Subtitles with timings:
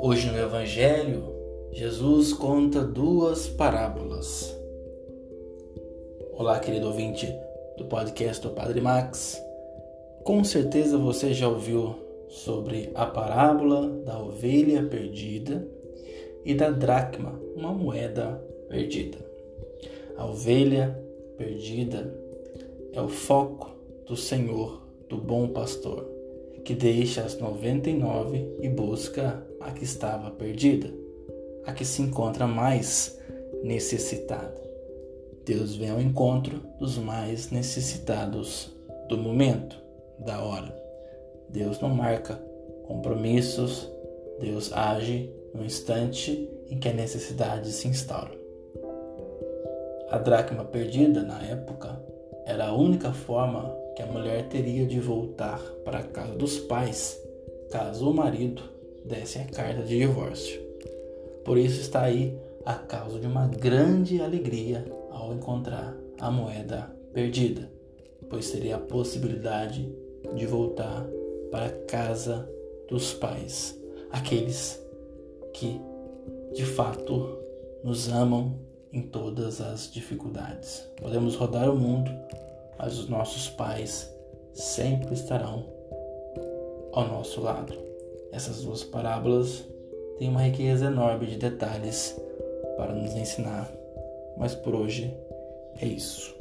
[0.00, 1.24] Hoje no Evangelho,
[1.70, 4.58] Jesus conta duas parábolas.
[6.32, 7.32] Olá, querido ouvinte
[7.78, 9.40] do podcast do Padre Max.
[10.24, 11.94] Com certeza você já ouviu
[12.28, 15.64] sobre a parábola da ovelha perdida
[16.44, 19.18] e da dracma, uma moeda perdida.
[20.16, 21.00] A ovelha
[21.36, 22.12] perdida
[22.92, 23.70] é o foco
[24.06, 24.82] do Senhor,
[25.12, 26.08] do bom pastor,
[26.64, 30.90] que deixa as 99 e busca a que estava perdida,
[31.66, 33.20] a que se encontra mais
[33.62, 34.58] necessitada.
[35.44, 38.74] Deus vem ao encontro dos mais necessitados
[39.10, 39.76] do momento,
[40.18, 40.74] da hora.
[41.50, 42.36] Deus não marca
[42.86, 43.90] compromissos,
[44.40, 48.34] Deus age no instante em que a necessidade se instaura.
[50.08, 52.02] A dracma perdida na época
[52.46, 57.20] era a única forma que a mulher teria de voltar para a casa dos pais
[57.70, 58.62] caso o marido
[59.04, 60.60] desse a carta de divórcio.
[61.44, 67.68] Por isso está aí a causa de uma grande alegria ao encontrar a moeda perdida,
[68.28, 69.92] pois teria a possibilidade
[70.34, 71.06] de voltar
[71.50, 72.48] para a casa
[72.88, 73.78] dos pais,
[74.10, 74.80] aqueles
[75.52, 75.80] que
[76.54, 77.38] de fato
[77.82, 78.54] nos amam
[78.92, 80.86] em todas as dificuldades.
[81.00, 82.10] Podemos rodar o mundo,
[82.82, 84.12] mas os nossos pais
[84.52, 85.64] sempre estarão
[86.92, 87.72] ao nosso lado.
[88.32, 89.64] Essas duas parábolas
[90.18, 92.20] têm uma riqueza enorme de detalhes
[92.76, 93.72] para nos ensinar,
[94.36, 95.16] mas por hoje
[95.80, 96.34] é isso.